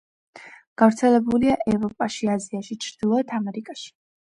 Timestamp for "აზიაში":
2.39-2.83